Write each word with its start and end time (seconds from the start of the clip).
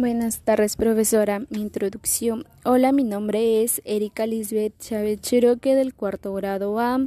Buenas 0.00 0.40
tardes, 0.40 0.76
profesora. 0.76 1.40
Mi 1.50 1.60
introducción. 1.60 2.46
Hola, 2.64 2.90
mi 2.90 3.04
nombre 3.04 3.62
es 3.62 3.82
Erika 3.84 4.26
Lisbeth 4.26 4.72
Chávez 4.78 5.20
Cherokee 5.20 5.74
del 5.74 5.92
cuarto 5.92 6.32
grado 6.32 6.80
A. 6.80 7.06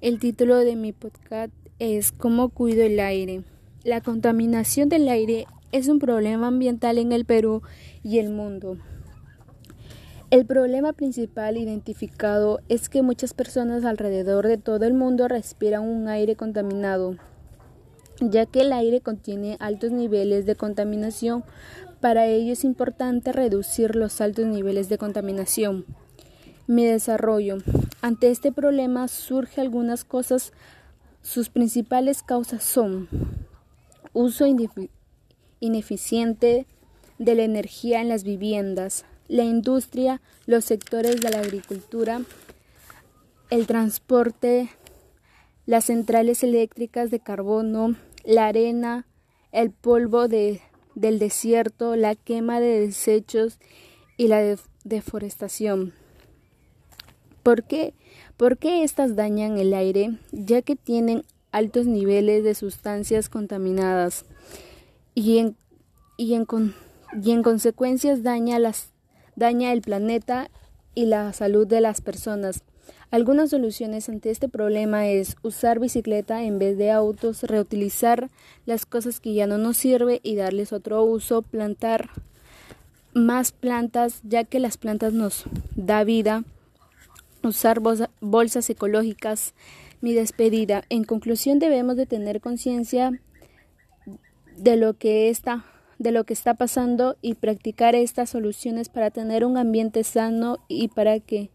El 0.00 0.18
título 0.18 0.56
de 0.56 0.74
mi 0.74 0.94
podcast 0.94 1.52
es 1.78 2.10
¿Cómo 2.10 2.48
cuido 2.48 2.84
el 2.84 3.00
aire? 3.00 3.42
La 3.84 4.00
contaminación 4.00 4.88
del 4.88 5.10
aire 5.10 5.44
es 5.72 5.88
un 5.88 5.98
problema 5.98 6.46
ambiental 6.46 6.96
en 6.96 7.12
el 7.12 7.26
Perú 7.26 7.60
y 8.02 8.18
el 8.18 8.30
mundo. 8.30 8.78
El 10.30 10.46
problema 10.46 10.94
principal 10.94 11.58
identificado 11.58 12.60
es 12.70 12.88
que 12.88 13.02
muchas 13.02 13.34
personas 13.34 13.84
alrededor 13.84 14.48
de 14.48 14.56
todo 14.56 14.86
el 14.86 14.94
mundo 14.94 15.28
respiran 15.28 15.82
un 15.82 16.08
aire 16.08 16.34
contaminado, 16.34 17.18
ya 18.30 18.46
que 18.46 18.60
el 18.60 18.72
aire 18.72 19.00
contiene 19.00 19.56
altos 19.60 19.90
niveles 19.90 20.46
de 20.46 20.56
contaminación. 20.56 21.44
Para 22.00 22.26
ello 22.26 22.52
es 22.52 22.64
importante 22.64 23.32
reducir 23.32 23.96
los 23.96 24.20
altos 24.20 24.46
niveles 24.46 24.88
de 24.88 24.98
contaminación. 24.98 25.84
Mi 26.66 26.84
desarrollo. 26.84 27.58
Ante 28.00 28.30
este 28.30 28.52
problema 28.52 29.08
surge 29.08 29.60
algunas 29.60 30.04
cosas. 30.04 30.52
Sus 31.22 31.48
principales 31.48 32.22
causas 32.22 32.62
son 32.62 33.08
uso 34.12 34.46
ineficiente 35.60 36.66
de 37.18 37.34
la 37.34 37.42
energía 37.44 38.00
en 38.00 38.08
las 38.08 38.24
viviendas, 38.24 39.04
la 39.28 39.44
industria, 39.44 40.20
los 40.46 40.64
sectores 40.64 41.20
de 41.20 41.30
la 41.30 41.38
agricultura, 41.38 42.22
el 43.50 43.66
transporte, 43.66 44.70
las 45.66 45.84
centrales 45.84 46.42
eléctricas 46.42 47.10
de 47.10 47.20
carbono, 47.20 47.96
la 48.24 48.46
arena, 48.46 49.06
el 49.50 49.70
polvo 49.70 50.28
de, 50.28 50.60
del 50.94 51.18
desierto, 51.18 51.96
la 51.96 52.14
quema 52.14 52.60
de 52.60 52.80
desechos 52.80 53.58
y 54.16 54.28
la 54.28 54.56
deforestación. 54.84 55.92
¿Por 57.42 57.64
qué? 57.64 57.94
¿Por 58.36 58.58
qué 58.58 58.84
estas 58.84 59.16
dañan 59.16 59.58
el 59.58 59.74
aire? 59.74 60.18
Ya 60.30 60.62
que 60.62 60.76
tienen 60.76 61.24
altos 61.50 61.86
niveles 61.86 62.44
de 62.44 62.54
sustancias 62.54 63.28
contaminadas 63.28 64.24
y 65.14 65.38
en, 65.38 65.56
y 66.16 66.34
en, 66.34 66.46
y 67.22 67.30
en 67.32 67.42
consecuencias 67.42 68.22
daña, 68.22 68.58
las, 68.58 68.90
daña 69.36 69.72
el 69.72 69.82
planeta 69.82 70.50
y 70.94 71.06
la 71.06 71.32
salud 71.32 71.66
de 71.66 71.80
las 71.80 72.00
personas. 72.00 72.62
Algunas 73.12 73.50
soluciones 73.50 74.08
ante 74.08 74.30
este 74.30 74.48
problema 74.48 75.06
es 75.06 75.36
usar 75.42 75.78
bicicleta 75.78 76.44
en 76.44 76.58
vez 76.58 76.78
de 76.78 76.90
autos, 76.90 77.42
reutilizar 77.42 78.30
las 78.64 78.86
cosas 78.86 79.20
que 79.20 79.34
ya 79.34 79.46
no 79.46 79.58
nos 79.58 79.76
sirve 79.76 80.20
y 80.22 80.34
darles 80.34 80.72
otro 80.72 81.04
uso, 81.04 81.42
plantar 81.42 82.08
más 83.12 83.52
plantas 83.52 84.22
ya 84.24 84.44
que 84.44 84.60
las 84.60 84.78
plantas 84.78 85.12
nos 85.12 85.44
da 85.76 86.04
vida, 86.04 86.44
usar 87.42 87.82
bolsas 88.20 88.70
ecológicas. 88.70 89.52
Mi 90.00 90.14
despedida. 90.14 90.82
En 90.88 91.04
conclusión 91.04 91.58
debemos 91.58 91.96
de 91.96 92.06
tener 92.06 92.40
conciencia 92.40 93.20
de 94.56 94.76
lo 94.76 94.94
que 94.94 95.28
está 95.28 95.66
de 95.98 96.12
lo 96.12 96.24
que 96.24 96.32
está 96.32 96.54
pasando 96.54 97.16
y 97.20 97.34
practicar 97.34 97.94
estas 97.94 98.30
soluciones 98.30 98.88
para 98.88 99.10
tener 99.10 99.44
un 99.44 99.58
ambiente 99.58 100.02
sano 100.02 100.56
y 100.66 100.88
para 100.88 101.20
que 101.20 101.50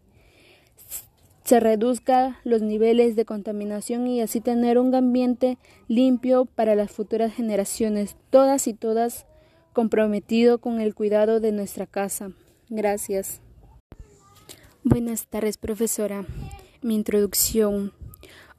se 1.48 1.60
reduzca 1.60 2.38
los 2.44 2.60
niveles 2.60 3.16
de 3.16 3.24
contaminación 3.24 4.06
y 4.06 4.20
así 4.20 4.38
tener 4.38 4.76
un 4.76 4.94
ambiente 4.94 5.56
limpio 5.86 6.44
para 6.44 6.74
las 6.74 6.90
futuras 6.90 7.32
generaciones, 7.32 8.16
todas 8.28 8.66
y 8.66 8.74
todas 8.74 9.24
comprometido 9.72 10.58
con 10.58 10.78
el 10.78 10.94
cuidado 10.94 11.40
de 11.40 11.52
nuestra 11.52 11.86
casa. 11.86 12.32
Gracias. 12.68 13.40
Buenas 14.84 15.26
tardes, 15.26 15.56
profesora. 15.56 16.26
Mi 16.82 16.94
introducción. 16.94 17.94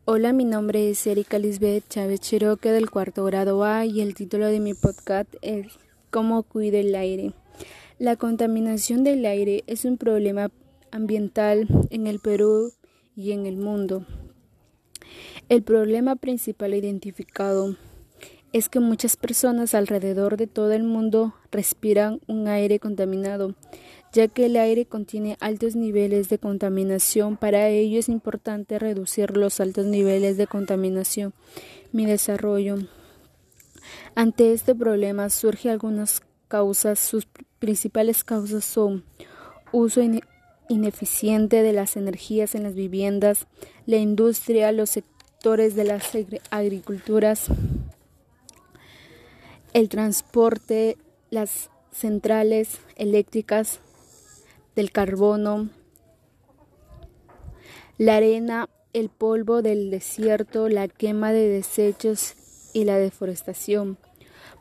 Hola, 0.05 0.33
mi 0.33 0.45
nombre 0.45 0.89
es 0.89 1.05
Erika 1.05 1.37
Lisbeth 1.37 1.87
Chávez 1.89 2.21
Cherokee 2.21 2.69
del 2.69 2.89
cuarto 2.89 3.23
grado 3.23 3.63
A 3.65 3.85
y 3.85 4.01
el 4.01 4.15
título 4.15 4.47
de 4.47 4.59
mi 4.59 4.73
podcast 4.73 5.31
es 5.43 5.67
¿Cómo 6.09 6.41
cuido 6.41 6.79
el 6.79 6.95
aire? 6.95 7.33
La 7.99 8.15
contaminación 8.15 9.03
del 9.03 9.27
aire 9.27 9.63
es 9.67 9.85
un 9.85 9.97
problema 9.99 10.49
ambiental 10.91 11.67
en 11.91 12.07
el 12.07 12.19
Perú 12.19 12.73
y 13.19 13.33
en 13.33 13.45
el 13.45 13.57
mundo. 13.57 14.05
El 15.49 15.61
problema 15.61 16.15
principal 16.15 16.73
identificado 16.73 17.75
es 18.53 18.69
que 18.69 18.79
muchas 18.79 19.17
personas 19.17 19.75
alrededor 19.75 20.37
de 20.37 20.47
todo 20.47 20.71
el 20.71 20.83
mundo 20.83 21.33
respiran 21.51 22.21
un 22.27 22.47
aire 22.47 22.79
contaminado, 22.79 23.55
ya 24.13 24.29
que 24.29 24.45
el 24.45 24.55
aire 24.55 24.85
contiene 24.85 25.35
altos 25.41 25.75
niveles 25.75 26.29
de 26.29 26.39
contaminación. 26.39 27.35
Para 27.35 27.67
ello 27.67 27.99
es 27.99 28.07
importante 28.07 28.79
reducir 28.79 29.35
los 29.35 29.59
altos 29.59 29.85
niveles 29.85 30.37
de 30.37 30.47
contaminación. 30.47 31.33
Mi 31.91 32.05
desarrollo. 32.05 32.77
Ante 34.15 34.53
este 34.53 34.73
problema 34.75 35.29
surgen 35.29 35.71
algunas 35.71 36.21
causas. 36.47 36.99
Sus 36.99 37.27
principales 37.59 38.23
causas 38.23 38.63
son 38.63 39.03
uso 39.73 40.01
ineficiente 40.69 41.61
de 41.63 41.73
las 41.73 41.97
energías 41.97 42.55
en 42.55 42.63
las 42.63 42.75
viviendas, 42.75 43.47
la 43.85 43.97
industria, 43.97 44.71
los 44.71 44.91
sectores 44.91 45.75
de 45.75 45.83
las 45.83 46.03
agriculturas, 46.51 47.47
el 49.73 49.89
transporte, 49.89 50.97
las 51.29 51.69
centrales 51.91 52.77
eléctricas 52.95 53.79
del 54.75 54.91
carbono, 54.91 55.69
la 57.97 58.15
arena, 58.15 58.69
el 58.93 59.09
polvo 59.09 59.61
del 59.61 59.91
desierto, 59.91 60.69
la 60.69 60.87
quema 60.87 61.33
de 61.33 61.49
desechos 61.49 62.35
y 62.73 62.85
la 62.85 62.97
deforestación. 62.97 63.97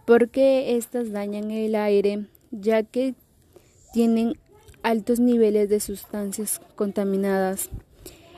porque 0.06 0.76
estas 0.78 1.12
dañan 1.12 1.50
el 1.50 1.74
aire? 1.74 2.28
Ya 2.50 2.82
que 2.82 3.14
tienen 3.92 4.38
altos 4.88 5.20
niveles 5.20 5.68
de 5.68 5.80
sustancias 5.80 6.62
contaminadas 6.74 7.68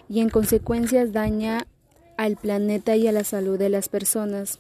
y 0.09 0.19
en 0.19 0.31
consecuencia 0.31 1.06
daña 1.06 1.69
al 2.16 2.37
planeta 2.37 2.97
y 2.97 3.06
a 3.06 3.12
la 3.12 3.22
salud 3.22 3.56
de 3.56 3.69
las 3.69 3.88
personas. 3.88 4.59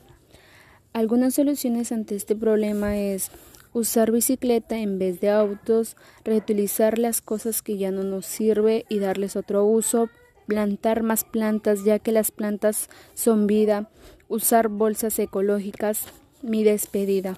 Algunas 0.92 1.34
soluciones 1.34 1.90
ante 1.90 2.14
este 2.14 2.36
problema 2.36 2.96
es 2.96 3.32
usar 3.72 4.12
bicicleta 4.12 4.78
en 4.78 5.00
vez 5.00 5.20
de 5.20 5.30
autos, 5.30 5.96
reutilizar 6.24 6.96
las 6.96 7.20
cosas 7.20 7.60
que 7.60 7.76
ya 7.76 7.90
no 7.90 8.04
nos 8.04 8.24
sirve 8.24 8.86
y 8.88 9.00
darles 9.00 9.34
otro 9.34 9.64
uso, 9.64 10.08
plantar 10.46 11.02
más 11.02 11.24
plantas 11.24 11.82
ya 11.84 11.98
que 11.98 12.12
las 12.12 12.30
plantas 12.30 12.88
son 13.14 13.48
vida, 13.48 13.90
usar 14.28 14.68
bolsas 14.68 15.18
ecológicas, 15.18 16.04
mi 16.40 16.62
despedida. 16.62 17.36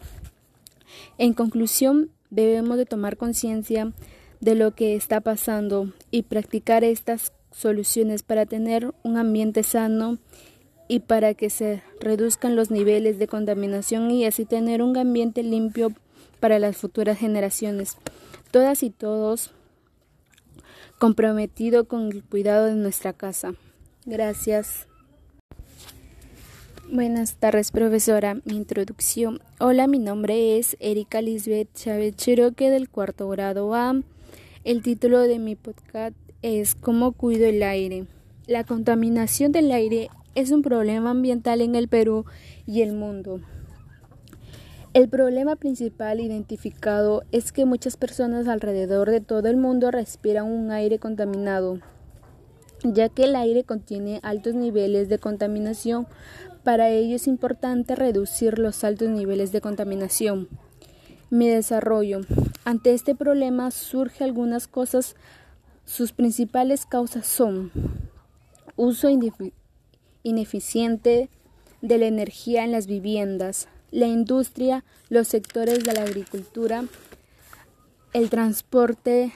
En 1.16 1.32
conclusión, 1.32 2.10
debemos 2.28 2.76
de 2.76 2.84
tomar 2.84 3.16
conciencia 3.16 3.94
de 4.42 4.56
lo 4.56 4.74
que 4.74 4.96
está 4.96 5.20
pasando 5.20 5.92
y 6.10 6.24
practicar 6.24 6.82
estas 6.82 7.32
soluciones 7.52 8.24
para 8.24 8.44
tener 8.44 8.92
un 9.04 9.16
ambiente 9.16 9.62
sano 9.62 10.18
y 10.88 10.98
para 11.00 11.34
que 11.34 11.48
se 11.48 11.80
reduzcan 12.00 12.56
los 12.56 12.72
niveles 12.72 13.20
de 13.20 13.28
contaminación 13.28 14.10
y 14.10 14.26
así 14.26 14.44
tener 14.44 14.82
un 14.82 14.96
ambiente 14.96 15.44
limpio 15.44 15.92
para 16.40 16.58
las 16.58 16.76
futuras 16.76 17.18
generaciones. 17.18 17.96
Todas 18.50 18.82
y 18.82 18.90
todos 18.90 19.52
comprometido 20.98 21.84
con 21.86 22.10
el 22.10 22.24
cuidado 22.24 22.66
de 22.66 22.74
nuestra 22.74 23.12
casa. 23.12 23.54
Gracias. 24.06 24.88
Buenas 26.90 27.36
tardes, 27.36 27.70
profesora. 27.70 28.34
Mi 28.44 28.56
introducción. 28.56 29.40
Hola, 29.60 29.86
mi 29.86 30.00
nombre 30.00 30.58
es 30.58 30.76
Erika 30.80 31.22
Lisbeth 31.22 31.72
Chávez 31.74 32.16
Cherokee 32.16 32.70
del 32.70 32.88
cuarto 32.88 33.28
grado 33.28 33.72
A. 33.74 34.02
El 34.64 34.80
título 34.80 35.18
de 35.22 35.40
mi 35.40 35.56
podcast 35.56 36.14
es 36.40 36.76
¿Cómo 36.76 37.10
cuido 37.10 37.46
el 37.46 37.64
aire? 37.64 38.06
La 38.46 38.62
contaminación 38.62 39.50
del 39.50 39.72
aire 39.72 40.08
es 40.36 40.52
un 40.52 40.62
problema 40.62 41.10
ambiental 41.10 41.60
en 41.60 41.74
el 41.74 41.88
Perú 41.88 42.26
y 42.64 42.82
el 42.82 42.92
mundo. 42.92 43.40
El 44.94 45.08
problema 45.08 45.56
principal 45.56 46.20
identificado 46.20 47.24
es 47.32 47.50
que 47.50 47.64
muchas 47.64 47.96
personas 47.96 48.46
alrededor 48.46 49.10
de 49.10 49.20
todo 49.20 49.48
el 49.48 49.56
mundo 49.56 49.90
respiran 49.90 50.46
un 50.46 50.70
aire 50.70 51.00
contaminado, 51.00 51.80
ya 52.84 53.08
que 53.08 53.24
el 53.24 53.34
aire 53.34 53.64
contiene 53.64 54.20
altos 54.22 54.54
niveles 54.54 55.08
de 55.08 55.18
contaminación. 55.18 56.06
Para 56.62 56.88
ello 56.88 57.16
es 57.16 57.26
importante 57.26 57.96
reducir 57.96 58.60
los 58.60 58.84
altos 58.84 59.08
niveles 59.08 59.50
de 59.50 59.60
contaminación. 59.60 60.48
Mi 61.32 61.48
desarrollo. 61.48 62.20
Ante 62.66 62.92
este 62.92 63.14
problema 63.14 63.70
surge 63.70 64.22
algunas 64.22 64.68
cosas. 64.68 65.16
Sus 65.86 66.12
principales 66.12 66.84
causas 66.84 67.26
son 67.26 67.72
uso 68.76 69.08
ineficiente 70.22 71.30
de 71.80 71.96
la 71.96 72.04
energía 72.04 72.64
en 72.64 72.72
las 72.72 72.86
viviendas, 72.86 73.68
la 73.90 74.08
industria, 74.08 74.84
los 75.08 75.26
sectores 75.26 75.84
de 75.84 75.94
la 75.94 76.02
agricultura, 76.02 76.84
el 78.12 78.28
transporte, 78.28 79.32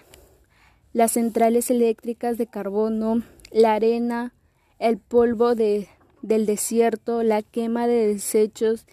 las 0.92 1.12
centrales 1.12 1.70
eléctricas 1.70 2.36
de 2.36 2.46
carbono, 2.46 3.22
la 3.50 3.72
arena, 3.72 4.34
el 4.78 4.98
polvo 4.98 5.54
de, 5.54 5.88
del 6.20 6.44
desierto, 6.44 7.22
la 7.22 7.40
quema 7.40 7.86
de 7.86 8.06
desechos 8.06 8.84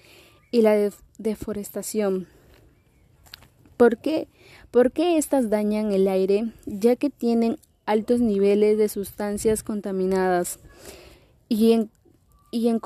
y 0.52 0.62
la 0.62 0.90
deforestación. 1.18 2.33
¿Por 3.84 3.98
qué? 3.98 4.30
¿Por 4.72 4.94
qué 4.94 5.18
estas 5.18 5.50
dañan 5.50 5.92
el 5.92 6.08
aire? 6.08 6.54
Ya 6.66 6.96
que 6.96 7.10
tienen 7.10 7.58
altos 7.86 8.22
niveles 8.22 8.78
de 8.78 8.88
sustancias 8.88 9.62
contaminadas 9.62 10.58
y 11.50 11.74
en, 11.74 11.90
y 12.50 12.70
en, 12.70 12.80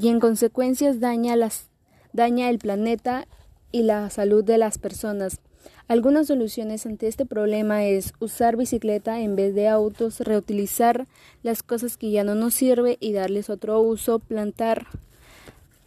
y 0.00 0.08
en 0.08 0.18
consecuencias 0.18 0.98
daña, 0.98 1.36
las, 1.36 1.68
daña 2.12 2.50
el 2.50 2.58
planeta 2.58 3.28
y 3.70 3.84
la 3.84 4.10
salud 4.10 4.42
de 4.42 4.58
las 4.58 4.78
personas. 4.78 5.38
Algunas 5.86 6.26
soluciones 6.26 6.86
ante 6.86 7.06
este 7.06 7.24
problema 7.24 7.84
es 7.84 8.12
usar 8.18 8.56
bicicleta 8.56 9.20
en 9.20 9.36
vez 9.36 9.54
de 9.54 9.68
autos, 9.68 10.18
reutilizar 10.18 11.06
las 11.44 11.62
cosas 11.62 11.96
que 11.96 12.10
ya 12.10 12.24
no 12.24 12.34
nos 12.34 12.52
sirve 12.52 12.96
y 12.98 13.12
darles 13.12 13.48
otro 13.48 13.80
uso, 13.80 14.18
plantar 14.18 14.88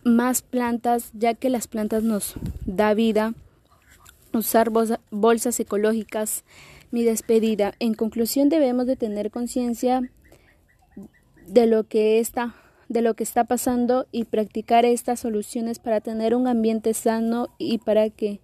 más 0.06 0.42
plantas 0.44 1.12
ya 1.12 1.34
que 1.34 1.50
las 1.50 1.68
plantas 1.68 2.04
nos 2.04 2.36
da 2.66 2.94
vida, 2.94 3.34
usar 4.34 4.72
bolsas 5.12 5.60
ecológicas. 5.60 6.44
Mi 6.92 7.04
despedida. 7.04 7.74
En 7.80 7.94
conclusión 7.94 8.50
debemos 8.50 8.88
de 8.88 8.96
tener 8.96 9.30
conciencia 9.30 10.10
de 11.46 11.68
lo 11.68 11.84
que 11.84 12.20
está 12.20 12.56
de 12.90 13.04
lo 13.04 13.14
que 13.14 13.24
está 13.24 13.44
pasando 13.44 14.08
y 14.12 14.26
practicar 14.26 14.84
estas 14.84 15.20
soluciones 15.20 15.78
para 15.78 16.02
tener 16.02 16.34
un 16.34 16.48
ambiente 16.48 16.96
sano 16.96 17.50
y 17.60 17.78
para 17.78 18.10
que 18.10 18.42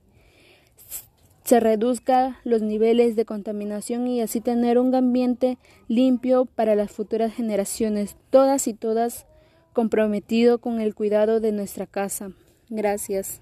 se 1.44 1.60
reduzca 1.60 2.40
los 2.44 2.62
niveles 2.62 3.16
de 3.16 3.26
contaminación 3.26 4.08
y 4.08 4.22
así 4.22 4.42
tener 4.42 4.78
un 4.80 4.94
ambiente 4.96 5.58
limpio 5.88 6.46
para 6.46 6.76
las 6.76 6.92
futuras 6.92 7.34
generaciones, 7.34 8.16
todas 8.30 8.68
y 8.68 8.74
todas 8.74 9.26
comprometido 9.74 10.60
con 10.60 10.80
el 10.80 10.96
cuidado 10.96 11.40
de 11.40 11.52
nuestra 11.52 11.86
casa. 11.86 12.31
Gracias. 12.70 13.42